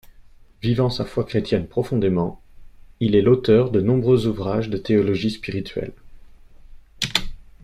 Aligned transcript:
Vivant 0.63 0.89
sa 0.89 1.05
foi 1.05 1.25
chrétienne 1.25 1.67
profondément, 1.67 2.41
il 3.01 3.15
est 3.15 3.21
l'auteur 3.21 3.69
de 3.69 3.81
nombreux 3.81 4.25
ouvrages 4.25 4.67
de 4.71 4.77
théologie 4.79 5.29
spirituelle. 5.29 5.93